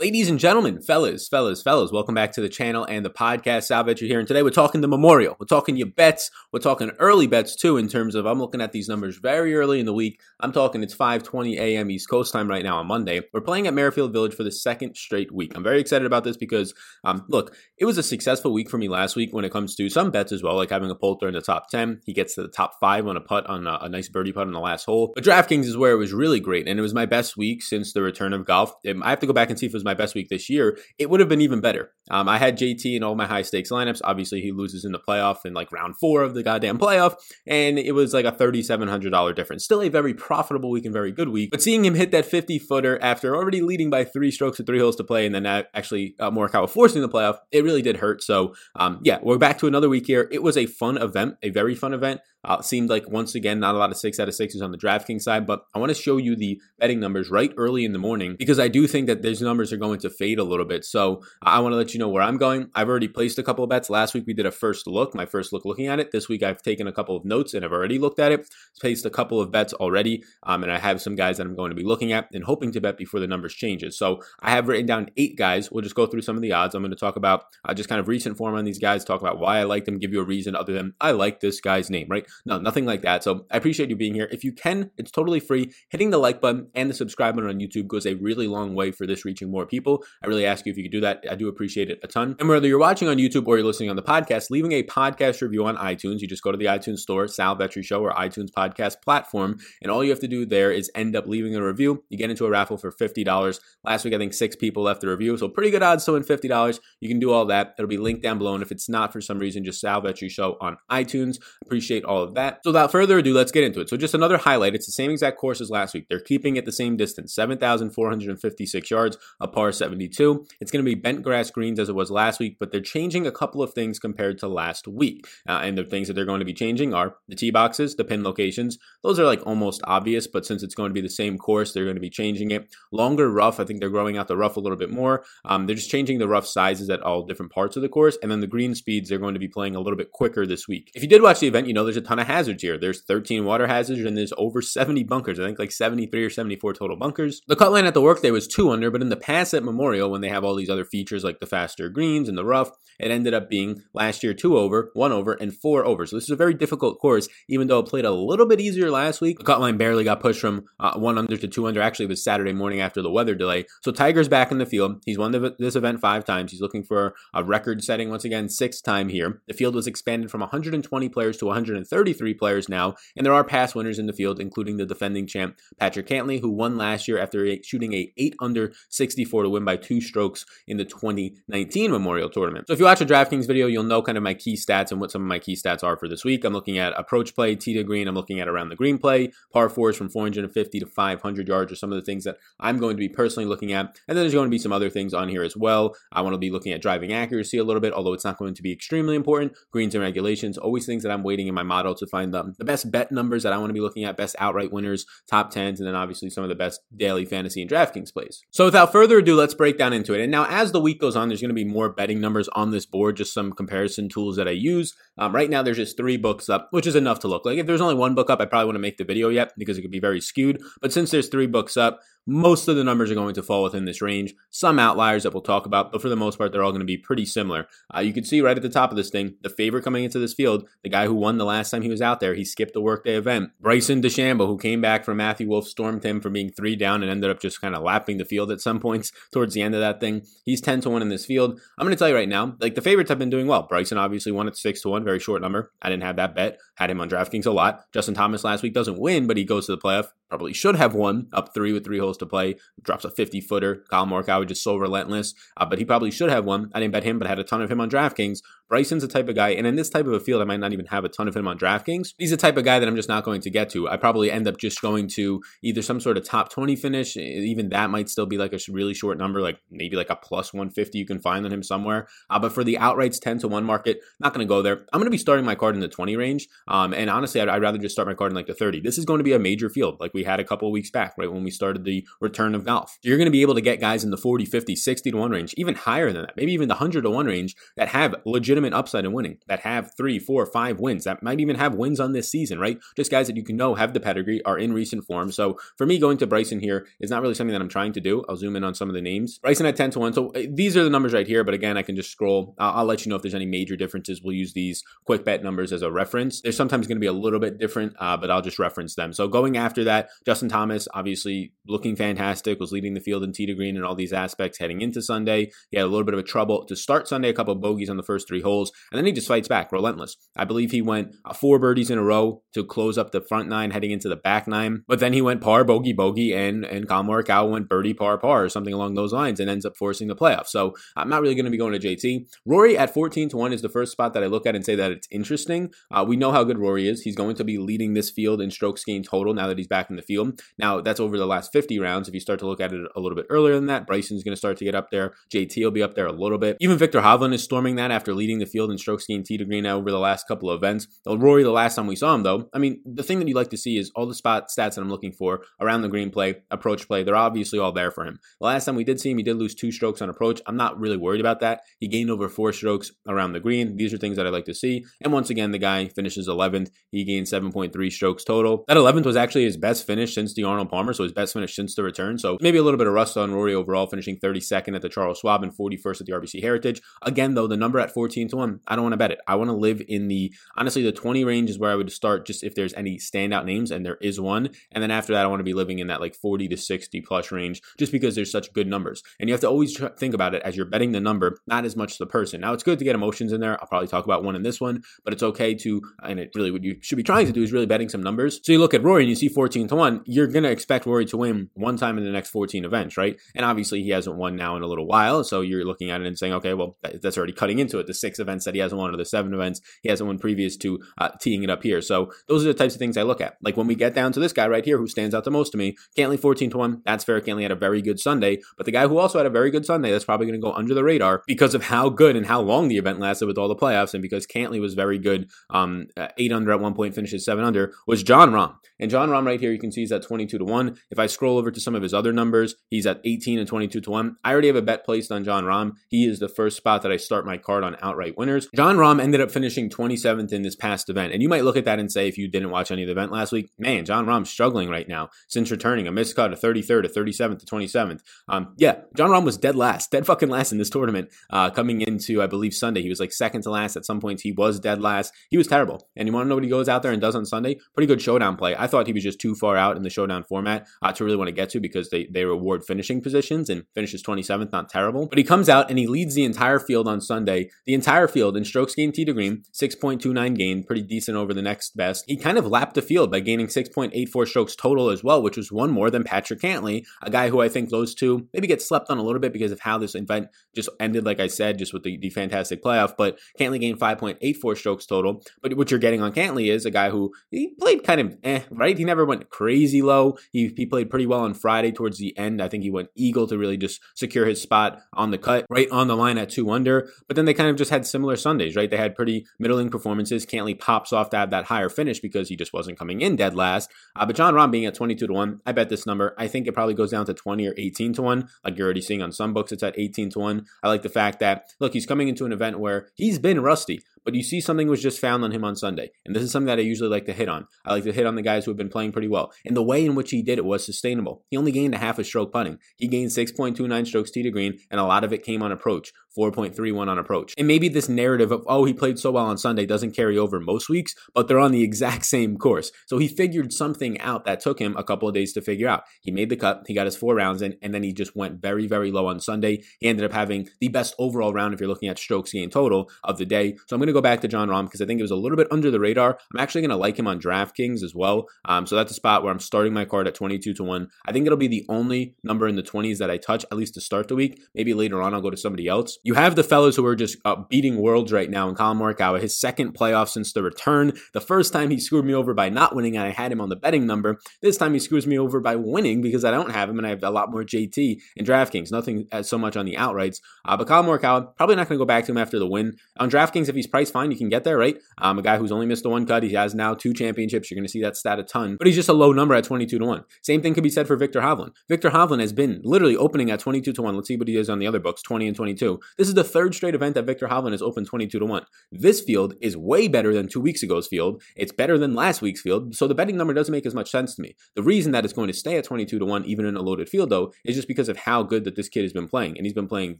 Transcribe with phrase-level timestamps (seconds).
[0.00, 3.66] Ladies and gentlemen, fellas, fellas, fellas, welcome back to the channel and the podcast.
[3.66, 5.36] Sal Vetri here, and today we're talking the Memorial.
[5.38, 6.32] We're talking your bets.
[6.52, 7.76] We're talking early bets too.
[7.76, 10.20] In terms of, I'm looking at these numbers very early in the week.
[10.40, 11.92] I'm talking it's 5:20 a.m.
[11.92, 13.20] East Coast time right now on Monday.
[13.32, 15.52] We're playing at Muirfield Village for the second straight week.
[15.54, 16.74] I'm very excited about this because,
[17.04, 19.88] um, look, it was a successful week for me last week when it comes to
[19.88, 22.00] some bets as well, like having a Poulter in the top 10.
[22.04, 24.48] He gets to the top five on a putt on a, a nice birdie putt
[24.48, 25.12] on the last hole.
[25.14, 27.92] But DraftKings is where it was really great, and it was my best week since
[27.92, 28.74] the return of golf.
[28.84, 30.78] I have to go back and see if it was my best week this year
[30.98, 31.90] it would have been even better.
[32.10, 34.00] Um, I had JT in all my high stakes lineups.
[34.04, 37.14] Obviously, he loses in the playoff in like round four of the goddamn playoff,
[37.46, 39.64] and it was like a $3,700 difference.
[39.64, 42.58] Still a very profitable week and very good week, but seeing him hit that 50
[42.58, 46.14] footer after already leading by three strokes with three holes to play, and then actually
[46.20, 48.22] uh, Morikawa forcing the playoff, it really did hurt.
[48.22, 50.28] So, um, yeah, we're back to another week here.
[50.30, 52.20] It was a fun event, a very fun event.
[52.44, 54.78] Uh, seemed like once again not a lot of six out of sixes on the
[54.78, 57.98] DraftKings side, but I want to show you the betting numbers right early in the
[57.98, 60.84] morning because I do think that these numbers are going to fade a little bit.
[60.84, 62.70] So I want to let you know where I'm going.
[62.74, 63.90] I've already placed a couple of bets.
[63.90, 66.12] Last week we did a first look, my first look looking at it.
[66.12, 68.48] This week I've taken a couple of notes and I've already looked at it.
[68.80, 71.70] Placed a couple of bets already, um, and I have some guys that I'm going
[71.70, 73.96] to be looking at and hoping to bet before the numbers changes.
[73.96, 75.70] So I have written down eight guys.
[75.70, 76.74] We'll just go through some of the odds.
[76.74, 79.20] I'm going to talk about uh, just kind of recent form on these guys, talk
[79.20, 81.90] about why I like them, give you a reason other than I like this guy's
[81.90, 82.26] name, right?
[82.46, 83.24] No, nothing like that.
[83.24, 84.28] So I appreciate you being here.
[84.30, 85.72] If you can, it's totally free.
[85.90, 88.90] Hitting the like button and the subscribe button on YouTube goes a really long way
[88.90, 90.04] for this reaching more people.
[90.22, 91.24] I really ask you if you could do that.
[91.30, 92.36] I do appreciate it a ton.
[92.38, 95.42] And whether you're watching on YouTube or you're listening on the podcast, leaving a podcast
[95.42, 98.50] review on iTunes, you just go to the iTunes store, Sal Vetri Show, or iTunes
[98.50, 102.02] podcast platform, and all you have to do there is end up leaving a review.
[102.08, 103.60] You get into a raffle for $50.
[103.84, 106.22] Last week, I think six people left the review, so pretty good odds to win
[106.22, 106.80] $50.
[107.00, 107.74] You can do all that.
[107.78, 110.30] It'll be linked down below, and if it's not for some reason, just Sal Vetri
[110.30, 111.38] Show on iTunes.
[111.64, 112.60] Appreciate all of that.
[112.64, 113.88] So without further ado, let's get into it.
[113.88, 114.74] So just another highlight.
[114.74, 116.06] It's the same exact course as last week.
[116.08, 120.46] They're keeping it the same distance, 7,456 yards, a par 72.
[120.60, 123.26] It's going to be bent grass greens as it was last week, but they're changing
[123.26, 125.26] a couple of things compared to last week.
[125.48, 128.04] Uh, and the things that they're going to be changing are the tee boxes, the
[128.04, 128.78] pin locations.
[129.02, 131.84] Those are like almost obvious, but since it's going to be the same course, they're
[131.84, 132.74] going to be changing it.
[132.90, 133.60] Longer rough.
[133.60, 135.24] I think they're growing out the rough a little bit more.
[135.44, 138.16] Um, they're just changing the rough sizes at all different parts of the course.
[138.22, 140.66] And then the green speeds, they're going to be playing a little bit quicker this
[140.66, 140.90] week.
[140.94, 142.78] If you did watch the event, you know there's a ton of hazards here.
[142.78, 145.38] There's 13 water hazards and there's over 70 bunkers.
[145.38, 147.42] I think like 73 or 74 total bunkers.
[147.46, 150.10] The cut line at the workday was two under, but in the pass at Memorial,
[150.10, 153.10] when they have all these other features like the faster greens and the rough, it
[153.10, 156.06] ended up being last year two over, one over, and four over.
[156.06, 158.90] So this is a very difficult course, even though it played a little bit easier
[158.90, 159.38] last week.
[159.38, 161.80] The cut line barely got pushed from uh, one under to two under.
[161.80, 163.64] Actually, it was Saturday morning after the weather delay.
[163.82, 165.02] So Tiger's back in the field.
[165.04, 166.52] He's won the, this event five times.
[166.52, 169.42] He's looking for a record setting once again, sixth time here.
[169.48, 171.46] The field was expanded from 120 players to
[171.94, 175.56] 133 players now, and there are past winners in the field, including the defending champ
[175.78, 179.76] Patrick Cantlay, who won last year after shooting a 8 under 64 to win by
[179.76, 182.66] two strokes in the 2019 Memorial Tournament.
[182.66, 185.00] So if you watch a DraftKings video, you'll know kind of my key stats and
[185.00, 186.44] what some of my key stats are for this week.
[186.44, 188.08] I'm looking at approach play, tee to green.
[188.08, 191.76] I'm looking at around the green play, par fours from 450 to 500 yards are
[191.76, 193.86] some of the things that I'm going to be personally looking at.
[194.08, 195.94] And then there's going to be some other things on here as well.
[196.12, 198.54] I want to be looking at driving accuracy a little bit, although it's not going
[198.54, 199.52] to be extremely important.
[199.70, 202.64] Greens and regulations, always things that I'm weighting in my model to find the, the
[202.64, 205.78] best bet numbers that I want to be looking at, best outright winners, top 10s,
[205.78, 208.42] and then obviously some of the best daily fantasy and DraftKings plays.
[208.50, 210.22] So without further ado, let's break down into it.
[210.22, 212.70] And now as the week goes on, there's going to be more betting numbers on
[212.70, 214.94] this board, just some comparison tools that I use.
[215.18, 217.44] Um, right now, there's just three books up, which is enough to look.
[217.44, 219.76] Like if there's only one book up, I probably wouldn't make the video yet because
[219.76, 220.60] it could be very skewed.
[220.80, 223.84] But since there's three books up, most of the numbers are going to fall within
[223.84, 224.34] this range.
[224.50, 226.86] Some outliers that we'll talk about, but for the most part, they're all going to
[226.86, 227.66] be pretty similar.
[227.94, 230.18] Uh, you can see right at the top of this thing, the favorite coming into
[230.18, 232.72] this field, the guy who won the last time he was out there, he skipped
[232.72, 233.50] the workday event.
[233.60, 237.10] Bryson DeChambeau, who came back from Matthew Wolff, stormed him for being three down and
[237.10, 239.80] ended up just kind of lapping the field at some points towards the end of
[239.80, 240.22] that thing.
[240.44, 241.60] He's 10 to 1 in this field.
[241.78, 243.62] I'm going to tell you right now, like the favorites have been doing well.
[243.62, 245.72] Bryson obviously won at 6 to 1, very short number.
[245.82, 246.58] I didn't have that bet.
[246.76, 247.84] Had him on DraftKings a lot.
[247.92, 250.08] Justin Thomas last week doesn't win, but he goes to the playoff.
[250.28, 252.56] Probably should have won up three with three holes to play.
[252.82, 253.84] Drops a 50 footer.
[253.90, 256.70] Collin Morikawa just so relentless, uh, but he probably should have one.
[256.74, 258.40] I didn't bet him, but I had a ton of him on DraftKings.
[258.68, 260.72] Bryson's the type of guy, and in this type of a field, I might not
[260.72, 262.14] even have a ton of him on DraftKings.
[262.18, 263.88] He's the type of guy that I'm just not going to get to.
[263.88, 267.16] I probably end up just going to either some sort of top 20 finish.
[267.16, 270.52] Even that might still be like a really short number, like maybe like a plus
[270.52, 272.08] 150 you can find on him somewhere.
[272.30, 274.86] Uh, but for the outrights 10 to 1 market, not going to go there.
[274.92, 276.48] I'm going to be starting my card in the 20 range.
[276.66, 278.80] Um, and honestly, I'd, I'd, rather just start my card in like the 30.
[278.80, 281.14] This is going to be a major field like we had a couple weeks back,
[281.16, 281.30] right?
[281.30, 282.98] When we started the return of golf.
[283.02, 285.30] You're going to be able to get guys in the 40, 50, 60 to 1
[285.30, 288.72] range, even higher than that, maybe even the 100 to 1 range that have legitimate
[288.72, 292.12] upside in winning, that have three, four, five wins, that might even have wins on
[292.12, 292.78] this season, right?
[292.96, 295.32] Just guys that you can know have the pedigree, are in recent form.
[295.32, 298.00] So for me, going to Bryson here is not really something that I'm trying to
[298.00, 298.24] do.
[298.28, 299.38] I'll zoom in on some of the names.
[299.38, 300.12] Bryson at 10 to 1.
[300.12, 302.54] So uh, these are the numbers right here, but again, I can just scroll.
[302.58, 304.22] I'll, I'll let you know if there's any major differences.
[304.22, 306.40] We'll use these quick bet numbers as a reference.
[306.40, 309.12] They're sometimes going to be a little bit different, uh, but I'll just reference them.
[309.12, 313.46] So going after that, Justin Thomas, obviously looking fantastic, was leading the field in tee
[313.46, 315.50] to green and all these aspects heading into Sunday.
[315.70, 317.90] He had a little bit of a trouble to start Sunday, a couple of bogeys
[317.90, 320.16] on the first three holes, and then he just fights back, relentless.
[320.36, 323.48] I believe he went uh, four birdies in a row to close up the front
[323.48, 324.84] nine heading into the back nine.
[324.86, 328.44] But then he went par, bogey, bogey, and and Collin Morikawa went birdie, par, par,
[328.44, 330.46] or something along those lines, and ends up forcing the playoff.
[330.46, 332.26] So I'm not really going to be going to JT.
[332.46, 334.74] Rory at 14 to one is the first spot that I look at and say
[334.74, 335.72] that it's interesting.
[335.90, 337.02] Uh, we know how good Rory is.
[337.02, 339.90] He's going to be leading this field in strokes gained total now that he's back
[339.90, 340.40] in the field.
[340.58, 342.08] Now, that's over the last 50 rounds.
[342.08, 344.32] If you start to look at it a little bit earlier than that, Bryson's going
[344.32, 345.14] to start to get up there.
[345.32, 346.56] JT will be up there a little bit.
[346.60, 349.44] Even Viktor Hovland is storming that after leading the field in strokes gained tee to
[349.44, 350.88] green over the last couple of events.
[351.06, 353.50] Rory, the last time we saw him, though, I mean, the thing that you like
[353.50, 356.42] to see is all the spot stats that I'm looking for around the green play,
[356.50, 357.02] approach play.
[357.02, 358.18] They're obviously all there for him.
[358.40, 360.40] The last time we did see him, he did lose two strokes on approach.
[360.46, 361.60] I'm not really worried about that.
[361.78, 363.76] He gained over four strokes around the green.
[363.76, 364.84] These are things that I like to see.
[365.02, 366.70] And once again, the guy finishes 11th.
[366.90, 368.64] He gained 7.3 strokes total.
[368.68, 371.54] That 11th was actually his best finish since the Arnold Palmer, so his best finish
[371.54, 372.18] since the return.
[372.18, 375.18] So maybe a little bit of rust on Rory overall, finishing 32nd at the Charles
[375.18, 376.80] Schwab and 41st at the RBC Heritage.
[377.02, 379.20] Again, though, the number at 14 to 1, I don't want to bet it.
[379.26, 382.26] I want to live in the, honestly, the 20 range is where I would start
[382.26, 384.50] just if there's any standout names, and there is one.
[384.72, 387.00] And then after that, I want to be living in that like 40 to 60
[387.02, 389.02] plus range just because there's such good numbers.
[389.18, 391.76] And you have to always think about it as you're betting the number, not as
[391.76, 392.40] much the person.
[392.40, 393.60] Now, it's good to get emotions in there.
[393.60, 396.50] I'll probably talk about one in this one, but it's okay to, and it really
[396.50, 398.40] what you should be trying to do is really betting some numbers.
[398.42, 400.86] So you look at Rory and you see 14 to 1, you're going to expect
[400.86, 403.18] Rory to win one time in the next 14 events, right?
[403.34, 405.24] And obviously, he hasn't won now in a little while.
[405.24, 407.86] So you're looking at it and saying, okay, well, that's already cutting into it.
[407.86, 410.56] The six events that he hasn't won, or the seven events he hasn't won previous
[410.58, 411.80] to uh, teeing it up here.
[411.80, 413.36] So those are the types of things I look at.
[413.42, 415.50] Like when we get down to this guy right here who stands out the most
[415.52, 417.20] to me, Cantlay 14 to 1, that's fair.
[417.20, 419.66] Cantlay had a very good Sunday, but the guy who also had a very good
[419.66, 422.40] Sunday that's probably going to go under the radar because of how good and how
[422.40, 425.86] long the event lasted with all the playoffs and because Cantlay was very good, um,
[426.18, 428.56] eight under at one point, finishes seven under, was Jon Rahm.
[428.78, 430.76] And Jon Rahm right here, you can see he's at 22 to 1.
[430.90, 433.80] If I scroll over to some of his other numbers, he's at 18 and 22
[433.80, 434.16] to 1.
[434.24, 435.72] I already have a bet placed on Jon Rahm.
[435.88, 438.48] He is the first spot that I start my card on outright winners.
[438.54, 441.12] Jon Rahm ended up finishing 27th in this past event.
[441.12, 442.92] And you might look at that and say, if you didn't watch any of the
[442.92, 446.36] event last week, man, Jon Rahm's struggling right now since returning a missed cut, a
[446.36, 448.00] 33rd, a 37th, to 27th.
[448.28, 451.80] Um, yeah, Jon Rahm was dead last, dead fucking last in this tournament uh, coming
[451.80, 452.82] into, I believe, Sunday.
[452.82, 454.22] He was like second to last at some points.
[454.22, 455.12] He was dead last.
[455.30, 455.88] He was terrible.
[455.96, 457.58] And you want to know what he goes out there and does on Sunday?
[457.74, 458.54] Pretty good showdown play.
[458.56, 461.16] I thought he was just too far out in the showdown format uh, to really
[461.16, 465.06] want to get to because they, they reward finishing positions and finishes 27th, not terrible.
[465.06, 467.50] But he comes out and he leads the entire field on Sunday.
[467.66, 471.42] The entire field in strokes gained tee to green, 6.29 gain, pretty decent over the
[471.42, 472.04] next best.
[472.06, 475.52] He kind of lapped the field by gaining 6.84 strokes total as well, which was
[475.52, 478.90] one more than Patrick Cantlay, a guy who I think those two maybe get slept
[478.90, 481.72] on a little bit because of how this event just ended, like I said, just
[481.72, 482.94] with the, the fantastic playoff.
[482.96, 485.22] But Cantlay gained 5.84 strokes total.
[485.42, 488.42] But what you're getting on Cantlay is a guy who he played kind of eh,
[488.50, 488.76] right?
[488.76, 490.16] He never went crazy low.
[490.32, 492.40] He, he played pretty well on Friday towards the end.
[492.40, 495.68] I think he went eagle to really just secure his spot on the cut, right
[495.70, 496.88] on the line at two under.
[497.06, 498.70] But then they kind of just had similar Sundays, right?
[498.70, 500.26] They had pretty middling performances.
[500.26, 503.34] Cantlay pops off to have that higher finish because he just wasn't coming in dead
[503.34, 503.70] last.
[503.96, 506.14] Uh, but Jon Rahm being at 22 to 1, I bet this number.
[506.18, 508.28] I think it probably goes down to 20 or 18 to 1.
[508.44, 510.46] Like you're already seeing on some books, it's at 18 to 1.
[510.62, 513.80] I like the fact that, look, he's coming into an event where he's been rusty
[514.04, 515.90] but you see something was just found on him on Sunday.
[516.04, 517.46] And this is something that I usually like to hit on.
[517.64, 519.32] I like to hit on the guys who have been playing pretty well.
[519.44, 521.24] And the way in which he did it was sustainable.
[521.30, 522.58] He only gained a half a stroke putting.
[522.76, 525.92] He gained 6.29 strokes tee to green, and a lot of it came on approach,
[526.16, 527.34] 4.31 on approach.
[527.38, 530.40] And maybe this narrative of, oh, he played so well on Sunday doesn't carry over
[530.40, 532.70] most weeks, but they're on the exact same course.
[532.86, 535.84] So he figured something out that took him a couple of days to figure out.
[536.02, 538.40] He made the cut, he got his four rounds in, and then he just went
[538.40, 539.62] very, very low on Sunday.
[539.80, 542.90] He ended up having the best overall round if you're looking at strokes gained total
[543.02, 543.56] of the day.
[543.66, 545.16] So I'm going to go back to Jon Rahm because I think it was a
[545.16, 546.18] little bit under the radar.
[546.34, 548.26] I'm actually going to like him on DraftKings as well.
[548.44, 550.88] Um, so that's a spot where I'm starting my card at 22 to 1.
[551.06, 553.74] I think it'll be the only number in the 20s that I touch, at least
[553.74, 554.40] to start the week.
[554.54, 555.98] Maybe later on I'll go to somebody else.
[556.02, 559.20] You have the fellows who are just uh, beating worlds right now in Collin Morikawa,
[559.20, 560.92] his second playoff since the return.
[561.12, 563.48] The first time he screwed me over by not winning and I had him on
[563.48, 564.18] the betting number.
[564.42, 566.90] This time he screws me over by winning because I don't have him and I
[566.90, 568.70] have a lot more JT in DraftKings.
[568.70, 570.18] Nothing uh, so much on the outrights.
[570.44, 572.76] Uh, but Collin Morikawa, probably not going to go back to him after the win.
[572.98, 574.76] On DraftKings, if he's priced price, fine, you can get there, right?
[574.98, 577.50] Um, a guy who's only missed the one cut, he has now two championships.
[577.50, 579.44] You're going to see that stat a ton, but he's just a low number at
[579.44, 580.04] 22 to 1.
[580.22, 581.52] Same thing could be said for Viktor Hovland.
[581.68, 583.94] Viktor Hovland has been literally opening at 22 to 1.
[583.94, 585.80] Let's see what he is on the other books 20 and 22.
[585.98, 588.44] This is the third straight event that Viktor Hovland has opened 22 to 1.
[588.72, 591.22] This field is way better than two weeks ago's field.
[591.36, 592.74] It's better than last week's field.
[592.74, 594.36] So the betting number doesn't make as much sense to me.
[594.54, 596.88] The reason that it's going to stay at 22 to 1, even in a loaded
[596.88, 599.36] field, though, is just because of how good that this kid has been playing.
[599.36, 599.98] And he's been playing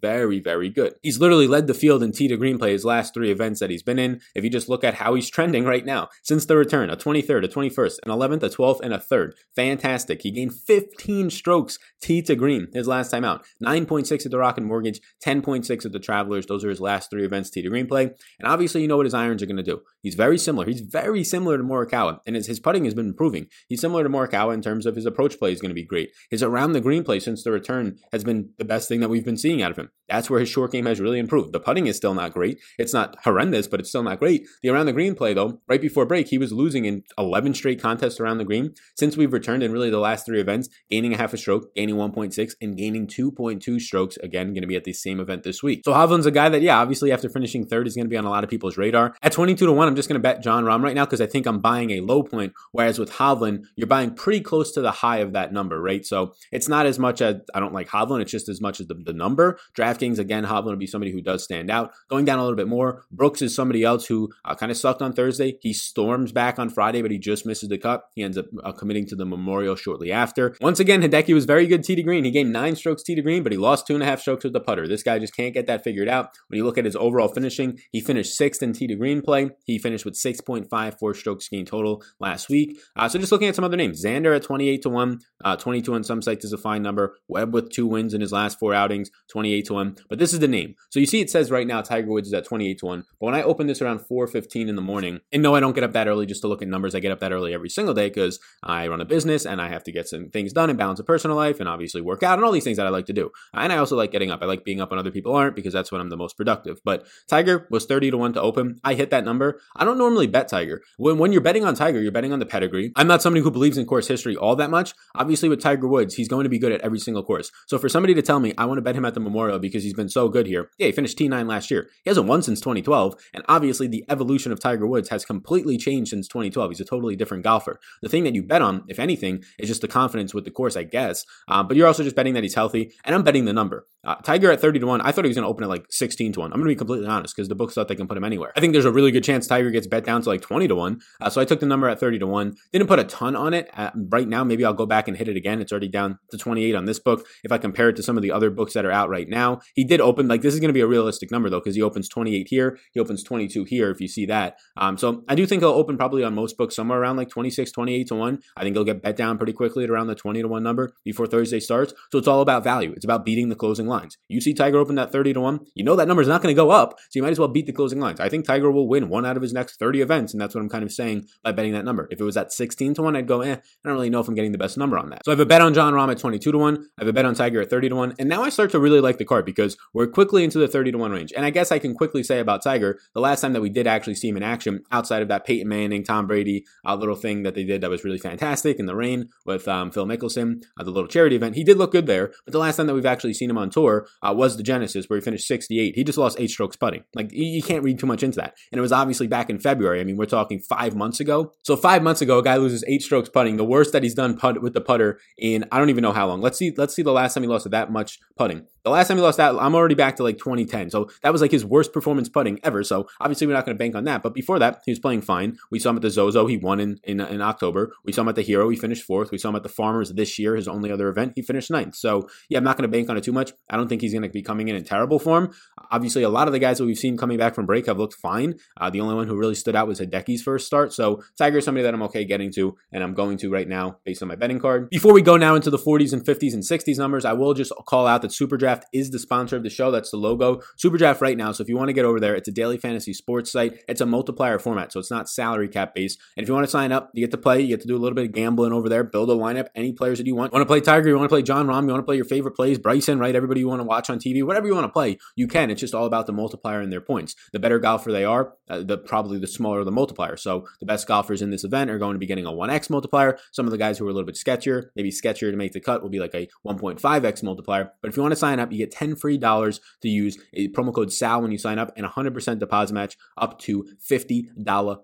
[0.00, 0.94] very, very good.
[1.02, 3.70] He's literally led the field in tee to green play his last three events that
[3.74, 4.20] he's been in.
[4.34, 7.44] If you just look at how he's trending right now, since the return, a 23rd,
[7.44, 9.32] a 21st, an 11th, a 12th, and a 3rd.
[9.54, 10.22] Fantastic.
[10.22, 13.44] He gained 15 strokes tee to green his last time out.
[13.62, 16.46] 9.6 at the Rocket Mortgage, 10.6 at the Travelers.
[16.46, 18.04] Those are his last three events tee to green play.
[18.38, 19.82] And obviously, you know what his irons are going to do.
[20.02, 20.66] He's very similar.
[20.66, 23.48] He's very similar to Morikawa, and his, his putting has been improving.
[23.68, 26.10] He's similar to Morikawa in terms of his approach play is going to be great.
[26.30, 29.24] His around the green play since the return has been the best thing that we've
[29.24, 29.90] been seeing out of him.
[30.08, 31.52] That's where his short game has really improved.
[31.52, 32.60] The putting is still not great.
[32.78, 34.46] It's not horrendous, but it's still not great.
[34.62, 37.80] The around the green play, though, right before break, he was losing in 11 straight
[37.80, 38.74] contests around the green.
[38.96, 41.96] Since we've returned in really the last three events, gaining a half a stroke, gaining
[41.96, 44.16] 1.6, and gaining 2.2 strokes.
[44.18, 45.82] Again, going to be at the same event this week.
[45.84, 48.24] So Hovland's a guy that, yeah, obviously after finishing third is going to be on
[48.24, 49.14] a lot of people's radar.
[49.22, 51.26] At 22 to 1, I'm just going to bet Jon Rahm right now because I
[51.26, 52.52] think I'm buying a low point.
[52.72, 56.04] Whereas with Hovland, you're buying pretty close to the high of that number, right?
[56.04, 58.86] So it's not as much as I don't like Hovland, it's just as much as
[58.86, 59.58] the, the number.
[59.76, 61.92] DraftKings, again, Hovland will be somebody who does stand out.
[62.08, 65.02] Going down a little bit more, Brooks is somebody else who uh, kind of sucked
[65.02, 65.58] on Thursday.
[65.60, 68.04] He storms back on Friday, but he just misses the cut.
[68.14, 70.56] He ends up uh, committing to the Memorial shortly after.
[70.60, 72.24] Once again, Hideki was very good tee to green.
[72.24, 74.44] He gained nine strokes tee to green, but he lost two and a half strokes
[74.44, 74.86] with the putter.
[74.88, 76.30] This guy just can't get that figured out.
[76.48, 79.50] When you look at his overall finishing, he finished sixth in tee to green play.
[79.64, 82.78] He finished with 6.54 strokes gained total last week.
[82.96, 85.94] Uh, so just looking at some other names, Xander at 28 to 1, uh, 22
[85.94, 87.16] on some sites is a fine number.
[87.28, 89.96] Webb with two wins in his last four outings, 28 to 1.
[90.08, 90.74] But this is the name.
[90.90, 93.04] So you see it says right now Tiger Woods is at 28 to 1.
[93.20, 95.84] But when I open this around 4.15 in the morning, and no, I don't get
[95.84, 96.94] up that early just to look at numbers.
[96.94, 99.68] I get up that early every single day because I run a business and I
[99.68, 102.38] have to get some things done and balance a personal life and obviously work out
[102.38, 103.30] and all these things that I like to do.
[103.52, 104.42] And I also like getting up.
[104.42, 106.80] I like being up when other people aren't because that's when I'm the most productive.
[106.84, 108.80] But Tiger was 30 to 1 to open.
[108.84, 109.60] I hit that number.
[109.76, 110.82] I don't normally bet Tiger.
[110.96, 112.92] When, when you're betting on Tiger, you're betting on the pedigree.
[112.96, 114.94] I'm not somebody who believes in course history all that much.
[115.14, 117.50] Obviously, with Tiger Woods, he's going to be good at every single course.
[117.66, 119.82] So for somebody to tell me I want to bet him at the Memorial because
[119.82, 121.88] he's been so good here, yeah, he finished T9 last year.
[122.02, 123.14] He hasn't won since 2012.
[123.32, 126.70] And obviously, the evolution of Tiger Woods has completely changed since 2012.
[126.70, 127.80] He's a totally different golfer.
[128.02, 130.76] The thing that you bet on, if anything, is just the confidence with the course,
[130.76, 131.24] I guess.
[131.48, 132.92] Uh, but you're also just betting that he's healthy.
[133.04, 133.86] And I'm betting the number.
[134.04, 135.86] Uh, Tiger at 30 to 1, I thought he was going to open at like
[135.90, 136.52] 16 to 1.
[136.52, 138.52] I'm going to be completely honest because the books thought they can put him anywhere.
[138.56, 140.74] I think there's a really good chance Tiger gets bet down to like 20 to
[140.74, 141.00] 1.
[141.20, 142.56] Uh, so I took the number at 30 to 1.
[142.72, 143.70] Didn't put a ton on it.
[143.74, 145.60] Uh, right now, maybe I'll go back and hit it again.
[145.60, 147.26] It's already down to 28 on this book.
[147.42, 149.60] If I compare it to some of the other books that are out right now,
[149.74, 151.82] he did open, like, this is going to be a realistic number though because he
[151.82, 152.78] opens 28 here.
[152.92, 154.58] He opens 22 here if you see that.
[154.76, 157.72] Um, so I do think he'll open probably on most books somewhere around like 26,
[157.72, 158.42] 28 to 1.
[158.56, 160.92] I think he'll get bet down pretty quickly at around the 20 to 1 number
[161.04, 161.94] before Thursday starts.
[162.12, 162.92] So it's all about value.
[162.92, 164.18] It's about beating the closing lines.
[164.28, 166.54] You see Tiger open that 30 to 1, you know that number is not going
[166.54, 168.20] to go up, so you might as well beat the closing lines.
[168.20, 170.60] I think Tiger will win one out of his next 30 events, and that's what
[170.60, 172.08] I'm kind of saying by betting that number.
[172.10, 174.28] If it was at 16 to 1, I'd go, eh, I don't really know if
[174.28, 175.24] I'm getting the best number on that.
[175.24, 177.12] So I have a bet on John Rahm at 22 to 1, I have a
[177.12, 179.24] bet on Tiger at 30 to 1, and now I start to really like the
[179.24, 181.32] card because we're quickly into the 30 to 1 range.
[181.36, 183.86] And I guess I can quickly say about Tiger, the last time that we did
[183.86, 187.42] actually see him in action, outside of that Peyton Manning, Tom Brady uh, little thing
[187.42, 190.84] that they did that was really fantastic in the rain with um, Phil Mickelson, uh,
[190.84, 192.32] the little charity event, he did look good there.
[192.44, 195.06] But the last time that we've actually seen him on tour uh, was the Genesis,
[195.08, 195.94] where he finished 68.
[195.94, 197.04] He just lost eight strokes putting.
[197.14, 198.54] Like, you can't read too much into that.
[198.72, 200.00] And it was obviously back in February.
[200.00, 201.52] I mean, we're talking five months ago.
[201.62, 204.36] So, five months ago, a guy loses eight strokes putting, the worst that he's done
[204.36, 206.40] put with the putter in I don't even know how long.
[206.40, 208.66] Let's see, let's see the last time he lost that much putting.
[208.84, 210.90] The last time he lost that, I'm already back to like 2010.
[210.90, 212.84] So that was like his worst performance putting ever.
[212.84, 214.22] So obviously we're not going to bank on that.
[214.22, 215.56] But before that, he was playing fine.
[215.70, 216.46] We saw him at the Zozo.
[216.46, 217.94] He won in, in, in October.
[218.04, 218.68] We saw him at the Hero.
[218.68, 219.30] He finished fourth.
[219.30, 221.32] We saw him at the Farmers this year, his only other event.
[221.34, 221.94] He finished ninth.
[221.96, 223.52] So yeah, I'm not going to bank on it too much.
[223.70, 225.54] I don't think he's going to be coming in in terrible form.
[225.90, 228.14] Obviously, a lot of the guys that we've seen coming back from break have looked
[228.14, 228.54] fine.
[228.78, 230.92] Uh, the only one who really stood out was Hideki's first start.
[230.92, 233.98] So Tiger is somebody that I'm okay getting to, and I'm going to right now
[234.04, 234.90] based on my betting card.
[234.90, 237.72] Before we go now into the 40s and 50s and 60s numbers, I will just
[237.86, 238.32] call out that
[238.74, 239.90] Superdraft is the sponsor of the show.
[239.90, 240.60] That's the logo.
[240.82, 241.52] Superdraft right now.
[241.52, 243.80] So if you want to get over there, it's a daily fantasy sports site.
[243.88, 246.18] It's a multiplier format, so it's not salary cap based.
[246.36, 247.60] And if you want to sign up, you get to play.
[247.60, 249.04] You get to do a little bit of gambling over there.
[249.04, 249.68] Build a lineup.
[249.74, 250.52] Any players that you want.
[250.52, 251.08] You want to play Tiger?
[251.08, 251.82] You want to play Jon Rahm?
[251.82, 252.78] You want to play your favorite plays?
[252.78, 253.34] Bryson, right?
[253.34, 255.70] Everybody you want to watch on TV, whatever you want to play, you can.
[255.70, 257.34] It's just all about the multiplier and their points.
[257.52, 260.36] The better golfer they are, uh, the probably the smaller the multiplier.
[260.36, 263.38] So the best golfers in this event are going to be getting a 1x multiplier.
[263.52, 265.80] Some of the guys who are a little bit sketchier, maybe sketchier to make the
[265.80, 267.92] cut, will be like a 1.5x multiplier.
[268.00, 270.68] But if you want to sign up, you get 10 free dollars to use a
[270.68, 274.54] promo code SAL when you sign up and 100% deposit match up to $50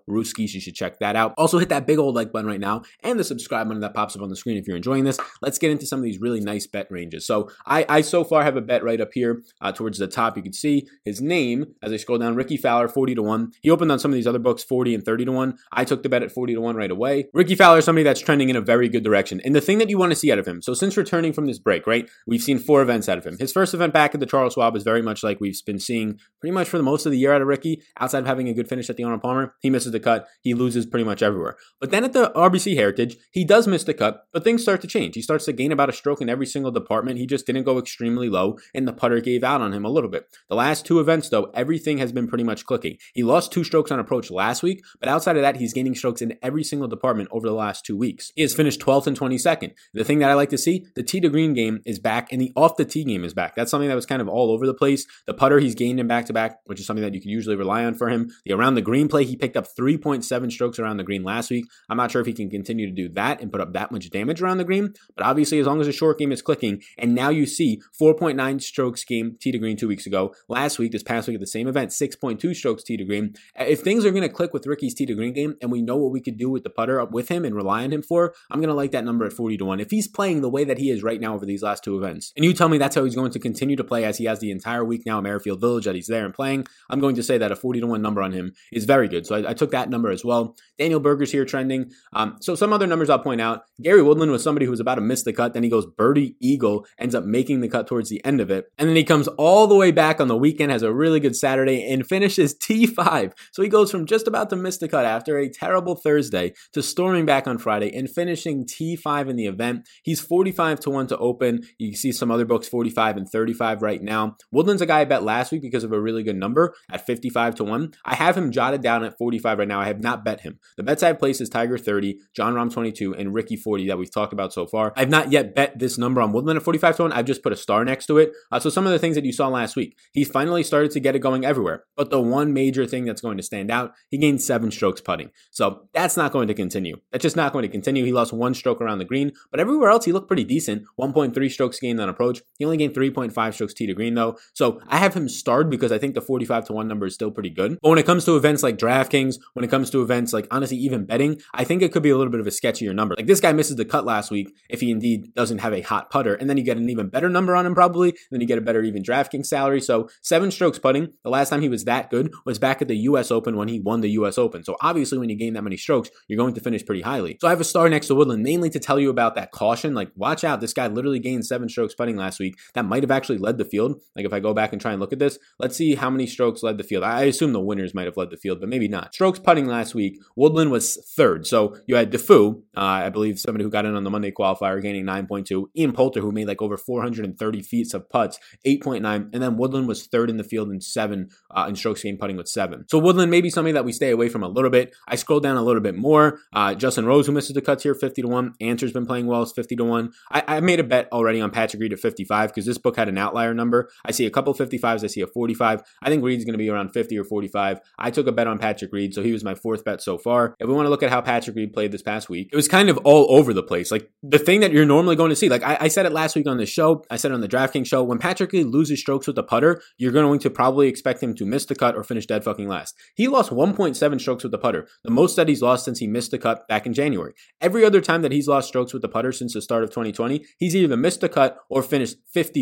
[0.09, 0.53] Rooskies.
[0.53, 1.33] You should check that out.
[1.37, 4.15] Also, hit that big old like button right now and the subscribe button that pops
[4.15, 5.19] up on the screen if you're enjoying this.
[5.41, 7.25] Let's get into some of these really nice bet ranges.
[7.25, 10.37] So, I, I so far have a bet right up here uh, towards the top.
[10.37, 13.51] You can see his name as I scroll down Rickie Fowler, 40 to 1.
[13.61, 15.57] He opened on some of these other books, 40 and 30 to 1.
[15.71, 17.27] I took the bet at 40 to 1 right away.
[17.33, 19.41] Rickie Fowler is somebody that's trending in a very good direction.
[19.43, 21.45] And the thing that you want to see out of him, so since returning from
[21.45, 23.37] this break, right, we've seen four events out of him.
[23.37, 26.19] His first event back at the Charles Schwab is very much like we've been seeing
[26.39, 28.53] pretty much for the most of the year out of Rickie, outside of having a
[28.53, 29.55] good finish at the Arnold Palmer.
[29.61, 30.27] He misses the cut.
[30.41, 31.55] He loses pretty much everywhere.
[31.79, 34.87] But then at the RBC Heritage, he does miss the cut, but things start to
[34.87, 35.15] change.
[35.15, 37.19] He starts to gain about a stroke in every single department.
[37.19, 40.09] He just didn't go extremely low, and the putter gave out on him a little
[40.09, 40.25] bit.
[40.49, 42.97] The last two events, though, everything has been pretty much clicking.
[43.13, 46.21] He lost two strokes on approach last week, but outside of that, he's gaining strokes
[46.21, 48.31] in every single department over the last two weeks.
[48.35, 49.73] He has finished 12th and 22nd.
[49.93, 52.41] The thing that I like to see, the tee to green game is back, and
[52.41, 53.40] the off the tee game is back.
[53.55, 55.05] That's something that was kind of all over the place.
[55.25, 57.55] The putter he's gained in back to back, which is something that you can usually
[57.55, 58.31] rely on for him.
[58.45, 61.65] The around the green play, he picked up 3.7 strokes around the green last week.
[61.89, 64.09] I'm not sure if he can continue to do that and put up that much
[64.09, 67.15] damage around the green, but obviously, as long as the short game is clicking, and
[67.15, 70.33] now you see 4.9 strokes game tee to green two weeks ago.
[70.47, 73.35] Last week, this past week at the same event, 6.2 strokes tee to green.
[73.59, 75.81] Uh, if things are going to click with Rickie's tee to green game, and we
[75.81, 78.01] know what we could do with the putter up with him and rely on him
[78.01, 79.79] for, I'm going to like that number at 40 to 1.
[79.79, 82.33] If he's playing the way that he is right now over these last two events,
[82.35, 84.39] and you tell me that's how he's going to continue to play as he has
[84.39, 87.23] the entire week now at Muirfield Village that he's there and playing, I'm going to
[87.23, 89.25] say that a 40 to 1 number on him is very good.
[89.25, 90.55] So I, I took that number as well.
[90.77, 91.91] Daniel Berger's here trending.
[92.13, 93.63] Um, so some other numbers I'll point out.
[93.81, 95.53] Gary Woodland was somebody who was about to miss the cut.
[95.53, 98.65] Then he goes birdie eagle, ends up making the cut towards the end of it.
[98.77, 101.35] And then he comes all the way back on the weekend, has a really good
[101.35, 103.33] Saturday, and finishes T5.
[103.51, 106.81] So he goes from just about to miss the cut after a terrible Thursday to
[106.81, 109.87] storming back on Friday and finishing T5 in the event.
[110.03, 111.63] He's 45 to 1 to open.
[111.77, 114.37] You see some other books 45 and 35 right now.
[114.51, 117.55] Woodland's a guy I bet last week because of a really good number at 55
[117.55, 117.93] to 1.
[118.05, 119.79] I have him jotted down at 45 right now.
[119.79, 120.59] I have not bet him.
[120.77, 124.11] The bets I've placed is Tiger 30, Jon Rahm 22, and Rickie 40 that we've
[124.11, 124.93] talked about so far.
[124.95, 127.11] I've not yet bet this number on Woodland at 45 to 1.
[127.11, 128.31] I've just put a star next to it.
[128.51, 130.99] Uh, so some of the things that you saw last week, he finally started to
[130.99, 131.83] get it going everywhere.
[131.95, 135.31] But the one major thing that's going to stand out, he gained seven strokes putting.
[135.51, 136.97] So that's not going to continue.
[137.11, 138.05] That's just not going to continue.
[138.05, 140.83] He lost one stroke around the green, but everywhere else he looked pretty decent.
[140.99, 142.41] 1.3 strokes gained on approach.
[142.57, 144.37] He only gained 3.5 strokes tee to green though.
[144.53, 147.31] So I have him starred because I think the 45 to 1 number is still
[147.31, 147.79] pretty good.
[147.81, 150.77] But when it comes to events like DraftKings, when it comes to events like honestly
[150.77, 153.15] even betting, I think it could be a little bit of a sketchier number.
[153.17, 156.09] Like this guy misses the cut last week if he indeed doesn't have a hot
[156.09, 158.57] putter, and then you get an even better number on him probably, then you get
[158.57, 159.81] a better even DraftKings salary.
[159.81, 161.13] So seven strokes putting.
[161.23, 163.31] The last time he was that good was back at the U.S.
[163.31, 164.37] Open when he won the U.S.
[164.37, 164.63] Open.
[164.63, 167.37] So obviously when you gain that many strokes, you're going to finish pretty highly.
[167.41, 169.93] So I have a star next to Woodland mainly to tell you about that caution.
[169.93, 172.57] Like watch out, this guy literally gained seven strokes putting last week.
[172.73, 174.01] That might have actually led the field.
[174.17, 176.27] Like if I go back and try and look at this, let's see how many
[176.27, 177.05] strokes led the field.
[177.05, 179.13] I assume the winners might have led the field, but maybe not.
[179.13, 181.47] Strokes putting last week, Woodland was third.
[181.47, 184.81] So you had Defoe, uh, I believe somebody who got in on the Monday qualifier,
[184.81, 185.67] gaining 9.2.
[185.77, 189.05] Ian Poulter, who made like over 430 feet of putts, 8.9.
[189.05, 192.35] And then Woodland was third in the field in seven uh, in strokes gained putting
[192.35, 192.85] with seven.
[192.89, 194.93] So Woodland may be something that we stay away from a little bit.
[195.07, 196.39] I scroll down a little bit more.
[196.53, 198.55] Uh, Justin Rose, who misses the cuts here, 50 to 1.
[198.59, 200.11] Answer's been playing well, it's 50 to 1.
[200.29, 203.09] I, I made a bet already on Patrick Reed at 55 because this book had
[203.09, 203.89] an outlier number.
[204.05, 205.81] I see a couple 55s, I see a 45.
[206.01, 207.79] I think Reed's going to be around 50 or 45.
[207.97, 210.55] I took a bet on Patrick Reed, so he was my fourth bet so far.
[210.59, 212.67] If we want to look at how Patrick Reed played this past week, it was
[212.67, 213.91] kind of all over the place.
[213.91, 216.35] Like the thing that you're normally going to see, like I, I said it last
[216.35, 219.27] week on the show, I said on the DraftKings show, when Patrick Reed loses strokes
[219.27, 222.25] with the putter, you're going to probably expect him to miss the cut or finish
[222.25, 222.95] dead fucking last.
[223.15, 226.31] He lost 1.7 strokes with the putter, the most that he's lost since he missed
[226.31, 227.33] the cut back in January.
[227.59, 230.45] Every other time that he's lost strokes with the putter since the start of 2020,
[230.57, 232.17] he's either missed the cut or finished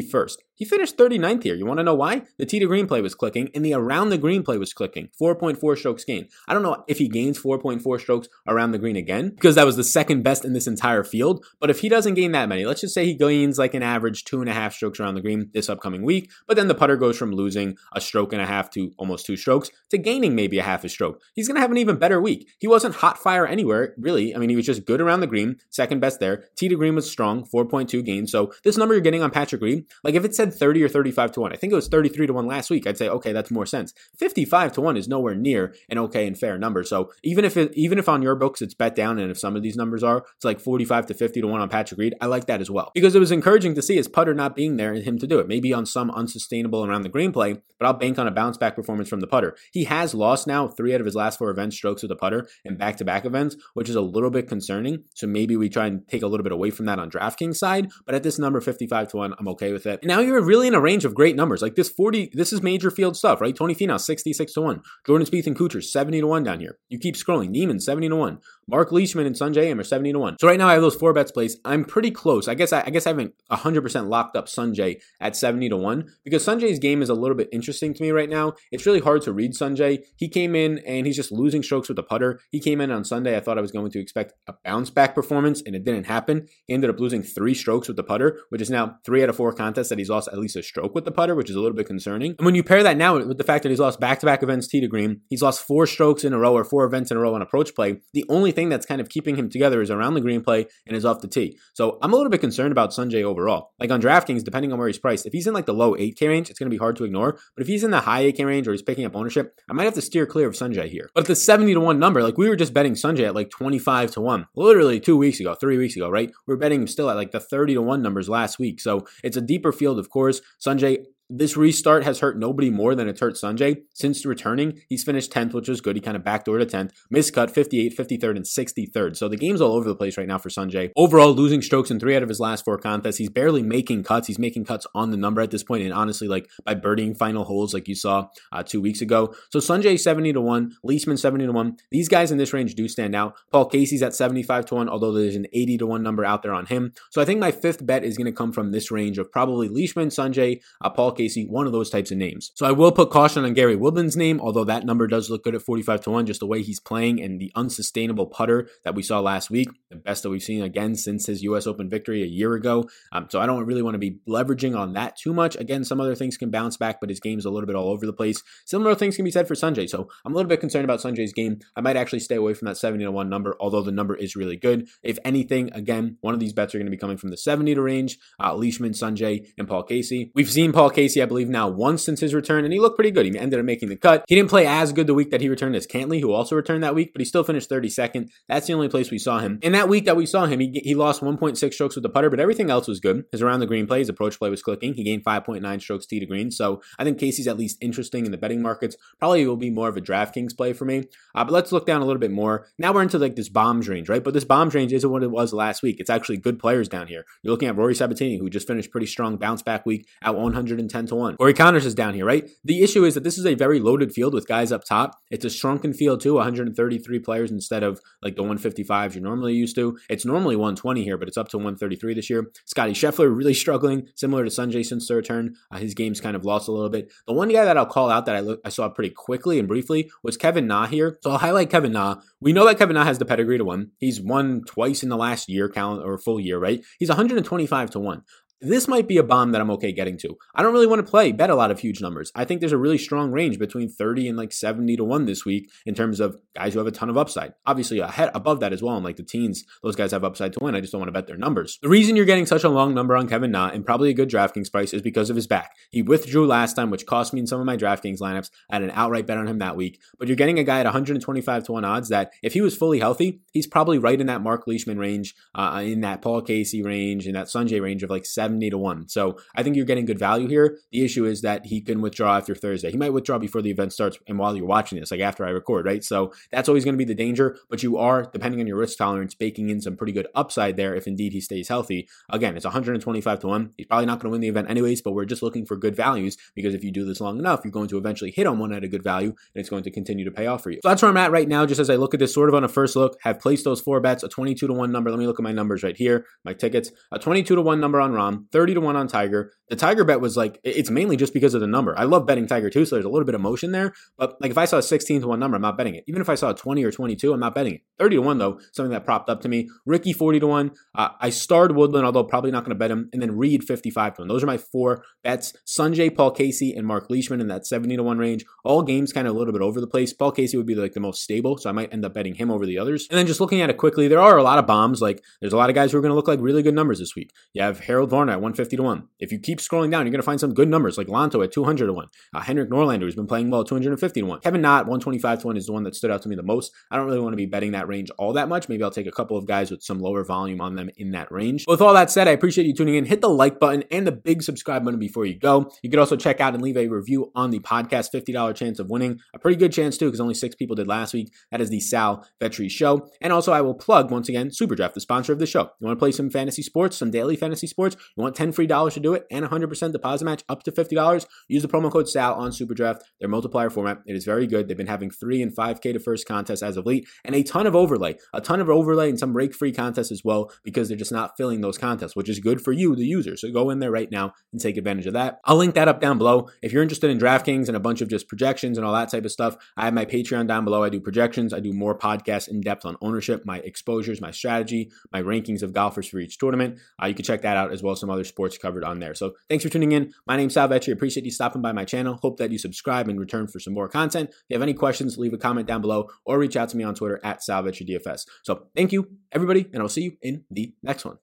[0.10, 0.38] 51st.
[0.56, 1.56] He finished 39th here.
[1.56, 2.24] You want to know why?
[2.38, 5.10] The tee to green play was clicking and the around the green play was clicking.
[5.20, 6.28] 4.4 strokes gained.
[6.50, 9.78] I don't know if he gains 4.4 strokes around the green again because that was
[9.78, 11.46] the second best in this entire field.
[11.62, 14.26] But if he doesn't gain that many, let's just say he gains like an average
[14.26, 16.98] two and a half strokes around the green this upcoming week, but then the putter
[16.98, 20.60] goes from losing a stroke and a half to almost two strokes to gaining maybe
[20.60, 21.22] a half a stroke.
[21.36, 22.50] He's going to have an even better week.
[22.60, 24.36] He wasn't hot fire anywhere, really.
[24.36, 26.44] I mean, he was just good around the green, second best there.
[26.58, 28.30] Tee to green was strong, 4.2 gains.
[28.30, 31.32] So this number you're getting on Patrick Reed, like if it said 30 or 35
[31.34, 32.88] to 1, I think it was 33 to 1 last week.
[32.88, 33.94] I'd say, okay, that's more sense.
[34.18, 36.84] 55 to 1 is nowhere near an okay and fair number.
[36.84, 39.56] So even if it, even if on your books it's bet down, and if some
[39.56, 42.26] of these numbers are, it's like 45 to 50 to 1 on Patrick Reed, I
[42.28, 42.92] like that as well.
[42.94, 45.40] Because it was encouraging to see his putter not being there and him to do
[45.40, 45.48] it.
[45.48, 48.76] Maybe on some unsustainable around the green play, but I'll bank on a bounce back
[48.76, 49.56] performance from the putter.
[49.72, 52.48] He has lost now three out of his last four events strokes with the putter
[52.66, 55.04] and back to back events, which is a little bit concerning.
[55.16, 57.90] So maybe we try and take a little bit away from that on DraftKings side.
[58.06, 59.89] But at this number, 55 to 1, I'm okay with it.
[60.02, 61.62] And now you're really in a range of great numbers.
[61.62, 63.56] Like this 40, this is major field stuff, right?
[63.56, 64.82] Tony Finau, 66 to 1.
[65.06, 66.78] Jordan Spieth and Kuchar, 70 to 1 down here.
[66.90, 67.50] You keep scrolling.
[67.50, 68.40] Niemann, 70 to 1.
[68.68, 70.38] Mark Leishman and Sungjae Im are 70 to 1.
[70.40, 71.58] So right now I have those four bets placed.
[71.66, 72.48] I'm pretty close.
[72.48, 76.06] I guess I, I guess I haven't 100% locked up Sungjae at 70 to 1
[76.24, 78.54] because Sungjae's game is a little bit interesting to me right now.
[78.72, 80.04] It's really hard to read Sungjae.
[80.18, 82.40] He came in and he's just losing strokes with the putter.
[82.52, 83.36] He came in on Sunday.
[83.36, 86.48] I thought I was going to expect a bounce back performance and it didn't happen.
[86.68, 89.36] He ended up losing three strokes with the putter, which is now three out of
[89.36, 91.62] four contests that he's lost at least a stroke with the putter, which is a
[91.62, 92.36] little bit concerning.
[92.38, 94.44] And when you pair that now with the fact that he's lost back to back
[94.44, 97.16] events tee to green, he's lost four strokes in a row or four events in
[97.16, 98.02] a row on approach play.
[98.14, 100.98] The only thing that's kind of keeping him together is around the green play and
[100.98, 101.58] is off the tee.
[101.74, 103.72] So I'm a little bit concerned about Sungjae overall.
[103.80, 106.28] Like on DraftKings, depending on where he's priced, if he's in like the low 8K
[106.28, 107.40] range, it's going to be hard to ignore.
[107.56, 109.86] But if he's in the high 8K range or he's picking up ownership, I might
[109.86, 111.10] have to steer clear of Sungjae here.
[111.14, 114.12] But the 70 to 1 number, like we were just betting Sungjae at like 25
[114.12, 116.32] to 1, literally two weeks ago, three weeks ago, right?
[116.48, 118.80] We are betting him still at like the 30 to 1 numbers last week.
[118.80, 120.42] So it's a deeper field, of course.
[120.66, 123.84] Sungjae this restart has hurt nobody more than it's hurt Sungjae.
[123.94, 125.96] Since returning, he's finished 10th, which is good.
[125.96, 126.92] He kind of backdoored to 10th.
[127.14, 129.16] Miscut 58, 53rd, and 63rd.
[129.16, 130.92] So the game's all over the place right now for Sungjae.
[130.96, 133.18] Overall, losing strokes in three out of his last four contests.
[133.18, 134.28] He's barely making cuts.
[134.28, 137.44] He's making cuts on the number at this point, and honestly, like by birdieing final
[137.44, 139.36] holes, like you saw uh, two weeks ago.
[139.52, 141.78] So Sungjae 70 to 1, Leishman 70 to 1.
[141.92, 143.36] These guys in this range do stand out.
[143.52, 146.54] Paul Casey's at 75 to 1, although there's an 80 to 1 number out there
[146.54, 146.94] on him.
[147.12, 149.70] So I think my fifth bet is going to come from this range of probably
[149.70, 152.52] Leishman, Sungjae, uh, Paul Casey, one of those types of names.
[152.56, 155.54] So I will put caution on Gary Woodland's name, although that number does look good
[155.54, 159.04] at 45 to 1, just the way he's playing and the unsustainable putter that we
[159.04, 162.26] saw last week, the best that we've seen again since his US Open victory a
[162.26, 162.90] year ago.
[163.12, 165.58] Um, so I don't really want to be leveraging on that too much.
[165.58, 168.06] Again, some other things can bounce back, but his game's a little bit all over
[168.06, 168.42] the place.
[168.66, 169.90] Similar things can be said for Sungjae.
[169.90, 171.60] So I'm a little bit concerned about Sungjae's game.
[171.76, 174.38] I might actually stay away from that 70 to 1 number, although the number is
[174.38, 174.88] really good.
[175.04, 177.76] If anything, again, one of these bets are going to be coming from the 70
[177.76, 180.32] to range, uh, Leishman, Sungjae, and Paul Casey.
[180.34, 183.12] We've seen Paul Casey, I believe, now once since his return and he looked pretty
[183.12, 183.26] good.
[183.26, 184.26] He ended up making the cut.
[184.28, 186.84] He didn't play as good the week that he returned as Cantlay, who also returned
[186.84, 188.30] that week, but he still finished 32nd.
[188.48, 189.60] That's the only place we saw him.
[189.62, 192.30] In that week that we saw him, he, he lost 1.6 strokes with the putter,
[192.30, 193.26] but everything else was good.
[193.32, 194.94] His around the green play, his approach play was clicking.
[194.94, 196.52] He gained 5.9 strokes tee to green.
[196.52, 198.96] So I think Casey's at least interesting in the betting markets.
[199.18, 201.06] Probably will be more of a DraftKings play for me.
[201.36, 202.68] Uh, but let's look down a little bit more.
[202.78, 204.24] Now we're into like this bombs range, right?
[204.24, 205.98] But this bombs range isn't what it was last week.
[206.00, 207.26] It's actually good players down here.
[207.42, 210.99] You're looking at Rory Sabatini, who just finished pretty strong bounce back week at 110
[211.08, 211.38] to 1.
[211.38, 212.50] Corey Conners is down here, right?
[212.64, 215.20] The issue is that this is a very loaded field with guys up top.
[215.30, 219.76] It's a shrunken field too, 133 players instead of like the 155s you're normally used
[219.76, 219.98] to.
[220.10, 222.52] It's normally 120 here, but it's up to 133 this year.
[222.66, 225.56] Scottie Scheffler really struggling, similar to Sungjae since the return.
[225.72, 227.12] Uh, his game's kind of lost a little bit.
[227.28, 229.68] The one guy that I'll call out that I look, I saw pretty quickly and
[229.68, 231.18] briefly was Kevin Na here.
[231.22, 232.22] So I'll highlight Kevin Na.
[232.40, 233.92] We know that Kevin Na has the pedigree to win.
[233.98, 236.84] He's won twice in the last year, calendar or full year, right?
[236.98, 238.24] He's 125 to one
[238.62, 240.38] this might be a bomb that I'm okay getting to.
[240.54, 242.32] I don't really want to play bet a lot of huge numbers.
[242.36, 245.46] I think there's a really strong range between 30 and like 70 to 1 this
[245.46, 247.54] week in terms of guys who have a ton of upside.
[247.66, 248.96] Obviously, ahead above that as well.
[248.96, 250.76] And like the teens, those guys have upside to win.
[250.76, 251.80] I just don't want to bet their numbers.
[251.82, 254.30] The reason you're getting such a long number on Kevin Na and probably a good
[254.30, 255.72] DraftKings price is because of his back.
[255.90, 258.50] He withdrew last time, which cost me in some of my DraftKings lineups.
[258.70, 260.02] I had an outright bet on him that week.
[260.18, 263.00] But you're getting a guy at 125 to 1 odds that if he was fully
[263.00, 267.26] healthy, he's probably right in that Mark Leishman range, uh, in that Paul Casey range,
[267.26, 269.10] in that Sungjae range of like 70 to 1.
[269.10, 270.80] So I think you're getting good value here.
[270.92, 272.90] The issue is that he can withdraw after Thursday.
[272.90, 275.52] He might withdraw before the event starts and while you're watching this, like after I
[275.52, 276.04] record, right?
[276.04, 277.58] So that's always going to be the danger.
[277.70, 280.96] But you are, depending on your risk tolerance, baking in some pretty good upside there
[280.96, 282.08] if indeed he stays healthy.
[282.30, 283.74] Again, it's 125 to 1.
[283.78, 285.96] He's probably not going to win the event anyways, but we're just looking for good
[285.96, 288.74] values because if you do this long enough, you're going to eventually hit on one
[288.74, 290.80] at a good value and it's going to continue to pay off for you.
[290.82, 292.56] So that's where I'm at right now, just as I look at this sort of
[292.56, 295.12] on a first look, have placed those four bets, a 22 to 1 number.
[295.12, 298.00] Let me look at my numbers right here, my tickets, a 22 to 1 number
[298.02, 299.52] on Rahm, 30 to 1 on Tiger.
[299.70, 301.98] The Tiger bet was like it's mainly just because of the number.
[301.98, 303.94] I love betting Tiger too, so there's a little bit of motion there.
[304.18, 306.04] But like if I saw a 16 to one number, I'm not betting it.
[306.08, 307.82] Even if I saw a 20 or 22, I'm not betting it.
[308.00, 309.70] 30 to one though, something that propped up to me.
[309.86, 310.72] Rickie, 40 to one.
[310.96, 314.16] Uh, I starred Woodland, although probably not going to bet him, and then Reed 55
[314.16, 314.28] to one.
[314.28, 315.54] Those are my four bets.
[315.68, 318.46] Sungjae, Paul Casey, and Mark Leishman in that 70 to one range.
[318.64, 320.14] All games kind of a little bit over the place.
[320.14, 322.50] Paul Casey would be like the most stable, so I might end up betting him
[322.50, 323.08] over the others.
[323.10, 325.02] And then just looking at it quickly, there are a lot of bombs.
[325.02, 327.00] Like there's a lot of guys who are going to look like really good numbers
[327.00, 327.32] this week.
[327.54, 329.08] You have Harold Varner At 150 to 1.
[329.20, 331.52] If you keep scrolling down, you're going to find some good numbers like Lanto at
[331.52, 332.08] 200 to 1.
[332.34, 334.40] Uh, Henrik Norlander, who's been playing well, 250 to 1.
[334.42, 336.72] Kevin Na, 125 to 1 is the one that stood out to me the most.
[336.92, 338.70] I don't really want to be betting that range all that much.
[338.70, 341.32] Maybe I'll take a couple of guys with some lower volume on them in that
[341.32, 341.66] range.
[341.66, 343.06] But with all that said, I appreciate you tuning in.
[343.06, 345.72] Hit the like button and the big subscribe button before you go.
[345.82, 348.14] You could also check out and leave a review on the podcast.
[348.14, 349.20] $50 chance of winning.
[349.34, 351.34] A pretty good chance too, because only six people did last week.
[351.52, 353.10] That is the Sal Vetri Show.
[353.22, 355.72] And also, I will plug once again Superdraft, the sponsor of the show.
[355.80, 357.96] You want to play some fantasy sports, some daily fantasy sports?
[358.20, 361.26] You want 10 free dollars to do it and 100% deposit match up to $50?
[361.48, 363.00] Use the promo code SAL on Superdraft.
[363.22, 364.68] Their multiplier format, it is very good.
[364.68, 367.66] They've been having three and 5K to first contests as of late, and a ton
[367.66, 370.98] of overlay, a ton of overlay and some break free contests as well, because they're
[370.98, 373.38] just not filling those contests, which is good for you, the user.
[373.38, 375.40] So go in there right now and take advantage of that.
[375.46, 376.50] I'll link that up down below.
[376.62, 379.24] If you're interested in DraftKings and a bunch of just projections and all that type
[379.24, 380.84] of stuff, I have my Patreon down below.
[380.84, 384.92] I do projections, I do more podcasts in depth on ownership, my exposures, my strategy,
[385.14, 386.80] my rankings of golfers for each tournament.
[387.02, 389.14] Uh, you can check that out as well some other sports covered on there.
[389.14, 390.14] So thanks for tuning in.
[390.26, 390.94] My name's Sal Vetri.
[390.94, 392.20] Appreciate you stopping by my channel.
[392.22, 394.30] Hope that you subscribe in return for some more content.
[394.30, 396.84] If you have any questions, leave a comment down below or reach out to me
[396.84, 398.26] on Twitter at SalVetriDFS.
[398.44, 401.18] So thank you, everybody, and I'll see you in the next one.